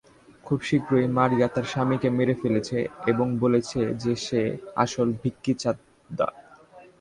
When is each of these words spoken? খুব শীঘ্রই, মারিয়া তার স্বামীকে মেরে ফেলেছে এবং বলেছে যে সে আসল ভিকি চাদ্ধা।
খুব 0.43 0.59
শীঘ্রই, 0.61 1.07
মারিয়া 1.17 1.47
তার 1.47 1.65
স্বামীকে 1.71 2.09
মেরে 2.17 2.35
ফেলেছে 2.41 2.77
এবং 3.07 3.27
বলেছে 3.39 3.79
যে 4.03 4.13
সে 4.25 4.41
আসল 4.75 5.07
ভিকি 5.21 5.53
চাদ্ধা। 5.63 6.27